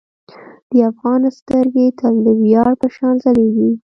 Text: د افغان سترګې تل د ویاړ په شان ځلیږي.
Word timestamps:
د 0.73 0.75
افغان 0.91 1.21
سترګې 1.37 1.85
تل 1.99 2.13
د 2.25 2.27
ویاړ 2.41 2.67
په 2.81 2.87
شان 2.95 3.13
ځلیږي. 3.23 3.71